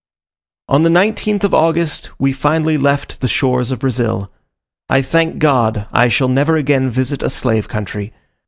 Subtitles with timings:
[0.67, 4.31] On the 19th of August we finally left the shores of Brazil.
[4.89, 8.11] I thank God, I shall never again visit a slave country.